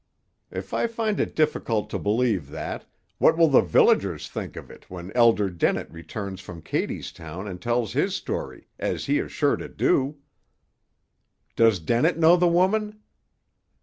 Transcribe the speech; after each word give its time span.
"If 0.49 0.73
I 0.73 0.87
find 0.87 1.19
it 1.19 1.35
difficult 1.35 1.91
to 1.91 1.99
believe 1.99 2.49
that, 2.49 2.85
what 3.19 3.37
will 3.37 3.49
the 3.49 3.61
villagers 3.61 4.27
think 4.27 4.55
of 4.55 4.71
it 4.71 4.89
when 4.89 5.11
Elder 5.13 5.47
Dennett 5.51 5.91
returns 5.91 6.41
from 6.41 6.63
Cadystown 6.63 7.47
and 7.47 7.61
tells 7.61 7.93
his 7.93 8.15
story, 8.15 8.65
as 8.79 9.05
he 9.05 9.19
is 9.19 9.31
sure 9.31 9.57
to 9.57 9.69
do?" 9.69 10.17
"Does 11.55 11.77
Dennett 11.77 12.17
know 12.17 12.35
the 12.35 12.47
woman?" 12.47 12.99